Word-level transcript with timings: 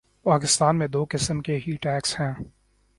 پاکستان 0.23 0.77
میں 0.77 0.87
دو 0.87 1.05
قسم 1.09 1.41
کے 1.41 1.59
ہی 1.67 1.75
ٹیکس 1.81 2.19
ہیں۔ 2.19 2.33